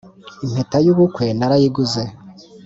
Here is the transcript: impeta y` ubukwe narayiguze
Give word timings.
impeta 0.45 0.77
y` 0.85 0.91
ubukwe 0.93 1.25
narayiguze 1.37 2.03